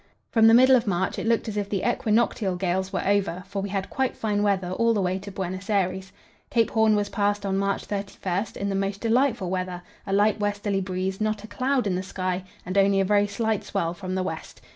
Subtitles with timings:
[0.31, 3.61] From the middle of March it looked as if the equinoctial gales were over, for
[3.61, 6.11] we had quite fine weather all the way to Buenos Aires.
[6.49, 10.81] Cape Horn was passed on March 31 in the most delightful weather a light westerly
[10.81, 14.23] breeze, not a cloud in the sky, and only a very slight swell from the
[14.23, 14.59] west.